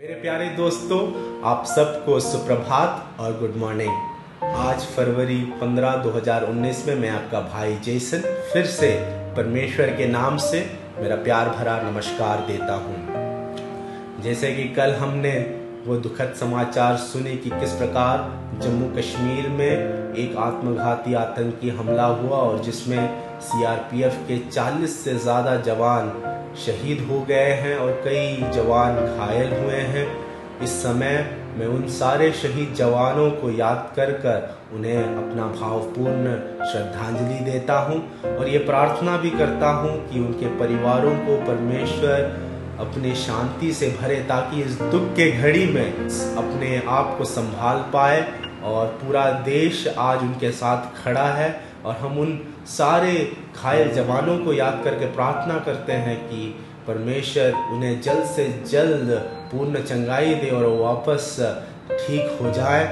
[0.00, 0.98] मेरे प्यारे दोस्तों,
[1.44, 8.20] आप सबको सुप्रभात और गुड मॉर्निंग आज फरवरी 15 2019 में मैं आपका भाई जेसन
[8.52, 8.90] फिर से
[9.36, 10.60] परमेश्वर के नाम से
[11.00, 15.32] मेरा प्यार भरा नमस्कार देता हूँ। जैसे कि कल हमने
[15.86, 18.28] वो दुखद समाचार सुने कि किस प्रकार
[18.62, 25.56] जम्मू कश्मीर में एक आत्मघाती आतंकी हमला हुआ और जिसमें सीआरपीएफ के 40 से ज़्यादा
[25.62, 26.12] जवान
[26.56, 30.06] शहीद हो गए हैं और कई जवान घायल हुए हैं।
[30.62, 31.16] इस समय
[31.58, 36.34] मैं उन सारे शहीद जवानों को याद कर कर उन्हें अपना भावपूर्ण
[36.66, 42.22] श्रद्धांजलि देता हूँ और ये प्रार्थना भी करता हूँ कि उनके परिवारों को परमेश्वर
[42.80, 48.24] अपने शांति से भरे ताकि इस दुख के घड़ी में अपने आप को संभाल पाए
[48.64, 51.48] और पूरा देश आज उनके साथ खड़ा है।
[51.86, 52.38] और हम उन
[52.68, 53.12] सारे
[53.56, 56.46] घायल जवानों को याद करके प्रार्थना करते हैं कि
[56.86, 59.10] परमेश्वर उन्हें जल्द से जल्द
[59.52, 61.36] पूर्ण चंगाई दे और वापस
[61.90, 62.84] ठीक हो जाए।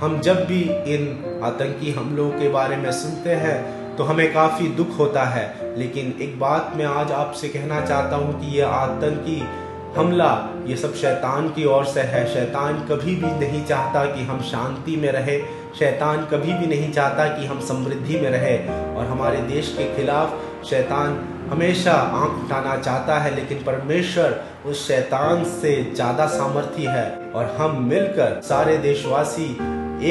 [0.00, 0.60] हम जब भी
[0.94, 3.56] इन आतंकी हमलों के बारे में सुनते हैं
[3.96, 5.44] तो हमें काफ़ी दुख होता है।
[5.78, 9.42] लेकिन एक बात मैं आज आपसे कहना चाहता हूँ कि यह आतंकी
[9.96, 10.30] हमला
[10.66, 14.96] ये सब शैतान की ओर से है। शैतान कभी भी नहीं चाहता कि हम शांति
[14.96, 15.38] में रहे।
[15.78, 18.56] शैतान कभी भी नहीं चाहता कि हम समृद्धि में रहे
[18.96, 21.16] और हमारे देश के खिलाफ शैतान
[21.50, 27.82] हमेशा आँख उठाना चाहता है, लेकिन परमेश्वर उस शैतान से ज़्यादा सामर्थ्य है और हम
[27.84, 29.50] मिलकर सारे देशवासी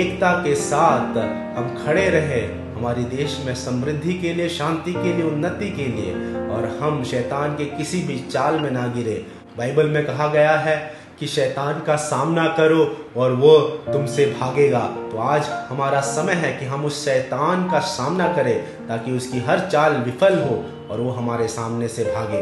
[0.02, 1.18] एकता के साथ
[1.58, 2.42] हम खड़े रहे
[2.76, 6.14] हमारे देश में समृद्धि के लिए, शांति के लिए, उन्नति के लिए
[6.50, 9.26] और हम शैतान के किसी भी चाल में ना गिरे।
[9.58, 10.76] बाइबल में कहा गया है
[11.20, 12.86] कि शैतान का सामना करो
[13.18, 13.58] और वो
[13.94, 14.80] तुमसे भागेगा।
[15.12, 19.60] तो आज हमारा समय है कि हम उस शैतान का सामना करें, ताकि उसकी हर
[19.70, 22.42] चाल विफल हो और वो हमारे सामने से भागे।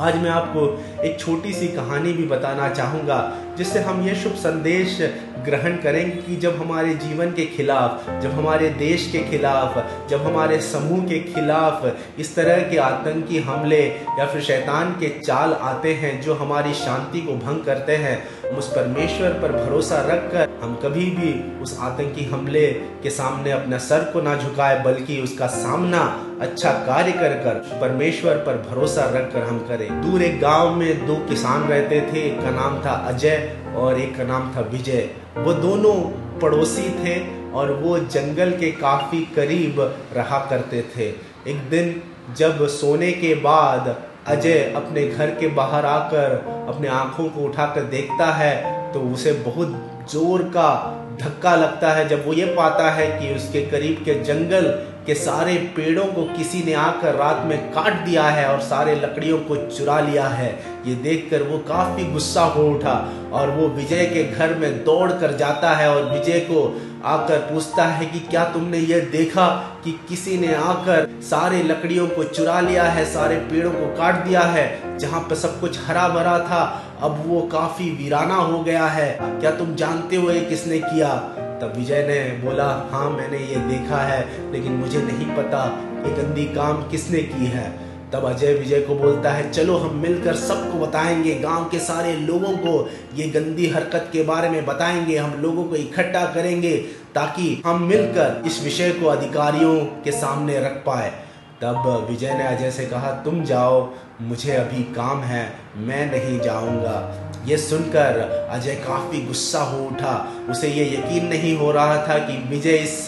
[0.00, 0.66] आज मैं आपको
[1.02, 5.00] एक छोटी सी कहानी भी बताना चाहूँगा, जिससे हम ये शुभ संदेश
[5.44, 9.76] ग्रहण करेंगे कि जब हमारे जीवन के खिलाफ, जब हमारे देश के खिलाफ,
[10.10, 13.80] जब हमारे समूह के खिलाफ इस तरह के आतंकी हमले
[14.18, 18.16] या फिर शैतान के चाल आते हैं जो हमारी शांति को भंग करते हैं,
[18.50, 21.32] हम उस परमेश्वर पर भरोसा रख कर हम कभी भी
[21.62, 22.66] उस आतंकी हमले
[23.02, 26.04] के सामने अपना सर को ना झुकाए, बल्कि उसका सामना
[26.40, 31.06] अच्छा कार्य कर कर परमेश्वर पर भरोसा रख कर हम करें। दूर एक गाँव में
[31.06, 35.08] दो किसान रहते थे, एक का नाम था अजय और एक का नाम था विजय।
[35.38, 35.94] वो दोनों
[36.40, 37.16] पड़ोसी थे
[37.52, 39.80] और वो जंगल के काफ़ी करीब
[40.16, 41.08] रहा करते थे।
[41.50, 42.00] एक दिन
[42.36, 43.96] जब सोने के बाद
[44.28, 46.32] अजय अपने घर के बाहर आकर
[46.68, 48.56] अपने आँखों को उठाकर देखता है
[48.92, 50.70] तो उसे बहुत ज़ोर का
[51.20, 54.66] धक्का लगता है जब वो ये पाता है कि उसके करीब के जंगल
[55.08, 59.38] के सारे पेड़ों को किसी ने आकर रात में काट दिया है और सारे लकड़ियों
[59.38, 60.48] को चुरा लिया है।
[60.86, 62.92] ये देखकर वो काफ़ी गुस्सा हो उठा
[63.32, 66.60] और वो विजय के घर में दौड़ कर जाता है और विजय को
[67.04, 69.46] आकर पूछता है कि क्या तुमने ये देखा
[69.84, 74.40] कि किसी ने आकर सारे लकड़ियों को चुरा लिया है, सारे पेड़ों को काट दिया
[74.40, 76.62] है, जहाँ पे सब कुछ हरा भरा था।
[77.02, 81.14] अब वो काफ़ी वीराना हो गया है। क्या तुम जानते हो ये किसने किया?
[81.60, 85.64] तब विजय ने बोला हाँ मैंने ये देखा है, लेकिन मुझे नहीं पता
[86.06, 87.68] ये गंदी काम किसने की है।
[88.12, 92.52] तब अजय विजय को बोलता है, चलो, हम मिलकर सबको बताएँगे, गाँव के सारे लोगों
[92.56, 96.76] को ये गंदी हरकत के बारे में बताएँगे, हम लोगों को इकट्ठा करेंगे
[97.14, 101.12] ताकि हम मिलकर इस विषय को अधिकारियों के सामने रख पाए।
[101.62, 103.88] तब विजय ने अजय से कहा, तुम जाओ,
[104.20, 107.14] मुझे अभी काम है, मैं नहीं जाऊँगा।
[107.46, 108.20] ये सुनकर
[108.50, 110.14] अजय काफ़ी गुस्सा हो उठा।
[110.50, 112.98] उसे ये यकीन नहीं हो रहा था कि विजय इस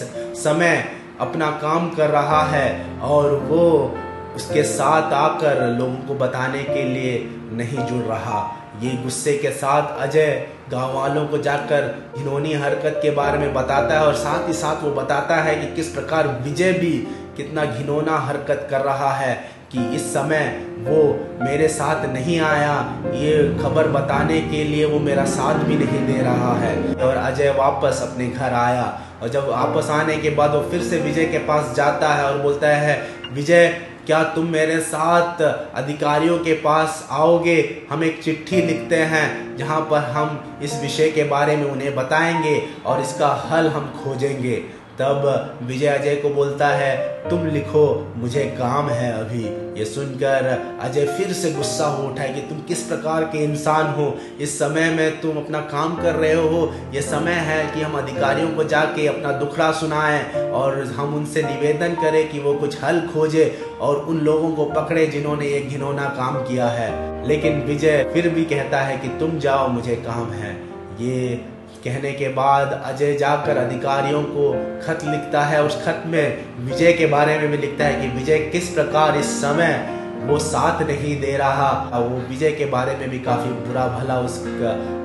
[0.44, 0.84] समय
[1.20, 3.96] अपना काम कर रहा है और वो
[4.36, 7.18] उसके साथ आकर लोगों को बताने के लिए
[7.52, 11.86] नहीं जुड़ रहा। ये गुस्से के साथ अजय गाँव वालों को जाकर
[12.18, 15.74] घिनौनी हरकत के बारे में बताता है और साथ ही साथ वो बताता है कि
[15.74, 16.92] किस प्रकार विजय भी
[17.40, 23.58] कितना घिनौना हरकत कर रहा है कि इस समय वो मेरे साथ नहीं आया। ये
[23.62, 28.10] खबर बताने के लिए वो मेरा साथ भी नहीं दे रहा है। और अजय वापस
[28.12, 31.76] अपने घर आया। और जब वापस आने के बाद वो फिर से विजय के पास
[31.76, 33.68] जाता है और बोलता है, विजय,
[34.06, 35.42] क्या तुम मेरे साथ
[35.74, 37.82] अधिकारियों के पास आओगे?
[37.90, 42.62] हम एक चिट्ठी लिखते हैं, जहाँ पर हम इस विषय के बारे में उन्हें बताएँगे
[42.86, 46.96] और इसका हल हम खोजेंगे। तब विजय अजय को बोलता है,
[47.30, 49.44] तुम लिखो, मुझे काम है अभी।
[49.78, 53.86] ये सुनकर अजय फिर से गुस्सा हो उठा है कि तुम किस प्रकार के इंसान
[53.86, 57.98] हो। इस समय में तुम अपना काम कर रहे हो। ये समय है कि हम
[57.98, 63.00] अधिकारियों को जाके अपना दुखड़ा सुनाएँ और हम उनसे निवेदन करें कि वो कुछ हल
[63.00, 68.28] खोजे और उन लोगों को पकड़े जिन्होंने ये घिनौना काम किया है। लेकिन विजय फिर
[68.28, 70.56] भी कहता है कि, तुम जाओ, मुझे काम है।
[71.00, 71.44] ये
[71.84, 74.50] कहने के बाद अजय जाकर अधिकारियों को
[74.82, 78.38] खत लिखता है। उस खत में विजय के बारे में भी लिखता है कि विजय
[78.52, 79.72] किस प्रकार इस समय
[80.20, 84.18] वो साथ नहीं दे रहा। और वो विजय के बारे में भी काफ़ी बुरा भला
[84.20, 84.38] उस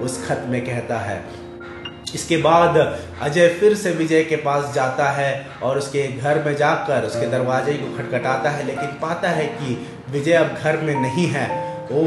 [0.04, 1.24] उस खत में कहता है।
[2.16, 2.78] इसके बाद
[3.21, 5.31] अजय फिर से विजय के पास जाता है
[5.63, 10.33] और उसके घर में जाकर उसके दरवाजे को खटखटाता है, लेकिन पाता है कि विजय
[10.33, 11.48] अब घर में नहीं है।
[11.92, 12.04] वो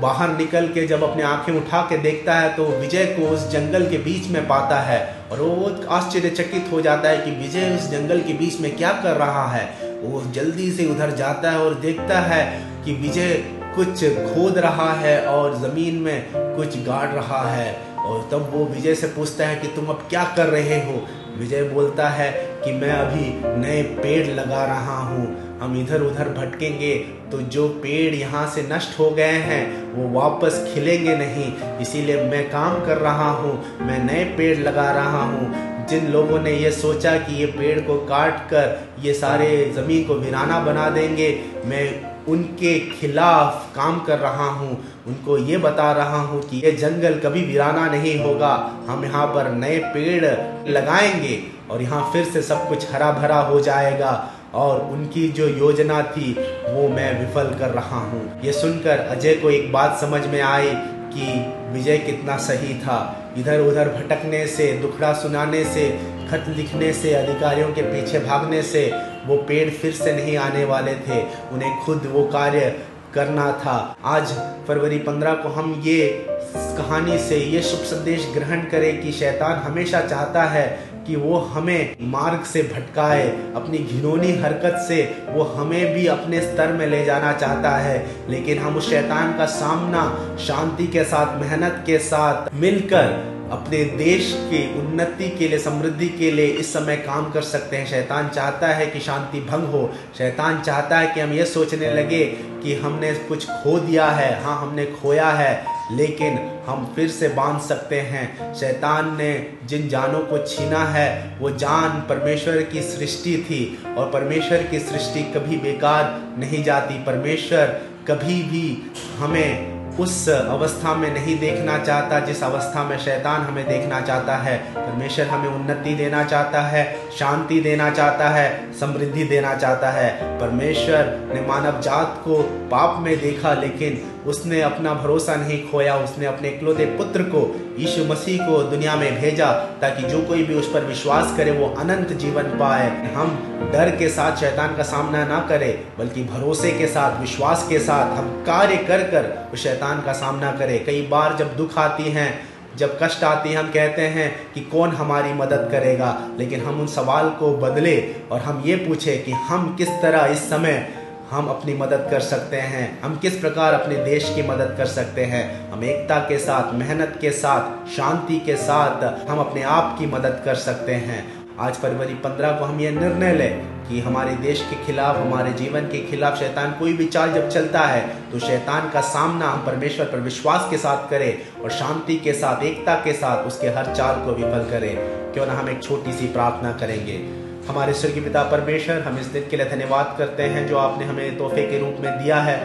[0.00, 3.86] बाहर निकल के जब अपने आँखें उठा के देखता है तो विजय को उस जंगल
[3.90, 8.20] के बीच में पाता है और वो आश्चर्यचकित हो जाता है कि विजय उस जंगल
[8.20, 9.64] के बीच में क्या कर रहा है।
[10.02, 12.44] वो जल्दी से उधर जाता है और देखता है
[12.84, 13.34] कि विजय
[13.76, 18.94] कुछ खोद रहा है और ज़मीन में कुछ गाड़ रहा है और तब वो विजय
[18.94, 21.06] से पूछता है कि तुम अब क्या कर रहे हो?
[21.38, 22.30] विजय बोलता है
[22.64, 26.94] कि मैं अभी नए पेड़ लगा रहा हूँ। हम इधर उधर भटकेंगे
[27.32, 31.52] तो जो पेड़ यहाँ से नष्ट हो गए हैं, वो वापस खिलेंगे नहीं।
[31.82, 36.52] इसीलिए मैं काम कर रहा हूँ, मैं नए पेड़ लगा रहा हूँ। जिन लोगों ने
[36.52, 41.28] ये सोचा कि ये पेड़ को काट कर ये सारे ज़मीन को वीराना बना देंगे,
[41.64, 44.76] मैं उनके खिलाफ काम कर रहा हूँ।
[45.06, 48.54] उनको ये बता रहा हूँ कि ये जंगल कभी वीराना नहीं होगा।
[48.88, 50.24] हम यहाँ पर नए पेड़
[50.70, 54.12] लगाएँगे और यहाँ फिर से सब कुछ हरा भरा हो जाएगा।
[54.54, 56.32] और उनकी जो योजना थी,
[56.68, 60.70] वो मैं विफल कर रहा हूँ। ये सुनकर अजय को एक बात समझ में आई
[61.14, 62.98] कि विजय कितना सही था।
[63.38, 65.88] इधर उधर भटकने से, दुखड़ा सुनाने से,
[66.30, 68.92] खत लिखने से, अधिकारियों के पीछे भागने से,
[69.26, 71.22] वो पेड़ फिर से नहीं आने वाले थे।
[71.52, 72.78] उन्हें खुद वो कार्य
[73.14, 74.32] करना था। आज
[74.68, 76.26] फरवरी पंद्रह को हम ये
[76.56, 81.96] कहानी से, ये शुभ संदेश ग्रहण करें कि शैतान हमेशा चाहता है कि वो हमें
[82.00, 87.32] मार्ग से भटकाए, अपनी घिनौनी हरकत से, वो हमें भी अपने स्तर में ले जाना
[87.32, 93.34] चाहता है। लेकिन हम उस शैतान का सामना शांति के साथ, मेहनत के साथ, मिलकर
[93.52, 97.86] अपने देश की उन्नति के लिए, समृद्धि के लिए इस समय काम कर सकते हैं।
[97.86, 102.24] शैतान चाहता है कि शांति भंग हो। शैतान चाहता है कि हम ये सोचने लगे
[102.62, 107.60] कि हमने कुछ खो दिया है। हाँ हमने खोया है। लेकिन हम फिर से बाँध
[107.60, 113.84] सकते हैं। शैतान ने जिन जानों को छीना है, वो जान परमेश्वर की सृष्टि थी
[113.98, 117.66] और परमेश्वर की सृष्टि कभी बेकार नहीं जाती। परमेश्वर
[118.08, 124.00] कभी भी हमें उस अवस्था में नहीं देखना चाहता, जिस अवस्था में शैतान हमें देखना
[124.00, 129.90] चाहता है। परमेश्वर हमें उन्नति देना चाहता है, शांति देना चाहता है, समृद्धि देना चाहता
[129.90, 135.96] है। परमेश्वर ने मानव जात को पाप में देखा, लेकिन उसने अपना भरोसा नहीं खोया,
[135.96, 140.54] उसने अपने इकलौते पुत्र को, यीशु मसीह को दुनिया में भेजा ताकि जो कोई भी
[140.54, 143.36] उस पर विश्वास करे, वो अनंत जीवन पाए। हम
[143.72, 148.18] डर के साथ, शैतान का सामना ना करें, बल्कि भरोसे के साथ, विश्वास के साथ
[148.18, 152.54] हम कार्य कर कर उस शैतान का सामना करें। कई बार जब दुख आती हैं,
[152.76, 156.28] जब कष्ट आती है, हम कहते हैं कि कौन हमारी मदद करेगा?
[156.38, 160.38] लेकिन हम उन सवाल को बदले और हम ये पूछे कि हम किस तरह इस
[160.38, 161.03] समय
[161.34, 165.24] हम अपनी मदद कर सकते हैं। हम किस प्रकार अपने देश की मदद कर सकते
[165.24, 165.70] हैं?
[165.70, 170.40] हम एकता के साथ, मेहनत के साथ, शांति के साथ हम अपने आप की मदद
[170.44, 171.22] कर सकते हैं।
[171.60, 175.88] आज फरवरी पंद्रह को हम ये निर्णय लें कि हमारे देश के खिलाफ, हमारे जीवन
[175.88, 180.06] के खिलाफ शैतान कोई भी चाल जब चलता है तो शैतान का सामना हम परमेश्वर
[180.06, 184.24] पर विश्वास के साथ करें और शांति के साथ, एकता के साथ उसके हर चाल
[184.24, 184.96] को विफल करें।
[185.32, 187.43] क्यों ना हम एक छोटी सी प्रार्थना करेंगे?
[187.68, 191.38] हमारे स्वर्गीय पिता परमेश्वर, हम इस दिन के लिए धन्यवाद करते हैं जो आपने हमें
[191.38, 192.58] तोहफे के रूप में दिया है।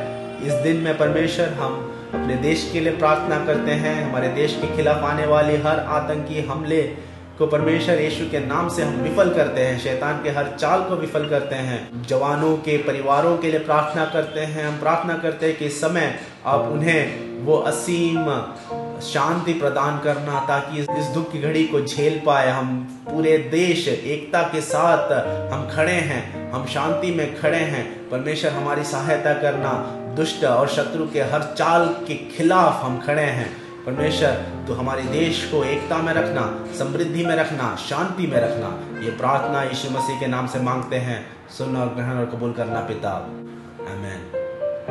[0.48, 4.76] इस दिन में परमेश्वर, हम अपने देश के लिए प्रार्थना करते हैं। हमारे देश के
[4.76, 6.82] खिलाफ आने वाले हर आतंकी हमले
[7.38, 10.96] को परमेश्वर यीशु के नाम से हम विफल करते हैं। शैतान के हर चाल को
[10.96, 15.58] विफल करते हैं। जवानों के परिवारों के लिए प्रार्थना करते हैं। हम प्रार्थना करते हैं
[15.58, 18.26] कि इस समय आप उन्हें वो असीम
[19.02, 24.44] शांति प्रदान करना ताकि इस दुख की घड़ी को झेल पाए हम। पूरे देश एकता
[24.44, 25.12] के साथ
[25.54, 29.72] हम खड़े हैं। हम शांति में खड़े हैं। परमेश्वर, हमारी सहायता करना,
[30.16, 34.32] दुष्ट और शत्रु के हर चाल के खिलाफ हम खड़े हैं। परमेश्वर
[34.68, 39.64] तो हमारे देश को एकता में रखना, समृद्धि में रखना, शांति में रखना। ये प्रार्थना
[39.64, 41.26] यीशु मसीह के नाम से मांगते हैं।
[41.58, 44.39] सुन और ग्रहण और कबूल करना, पिता। आमेन।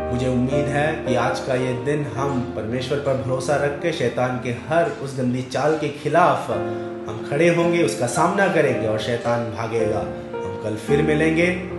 [0.09, 4.41] मुझे उम्मीद है कि आज का ये दिन हम परमेश्वर पर भरोसा रख के, शैतान
[4.45, 6.51] के हर उस गंदी चाल के खिलाफ
[7.09, 10.01] हम खड़े होंगे, उसका सामना करेंगे और शैतान भागेगा।
[10.45, 11.78] हम कल फिर मिलेंगे।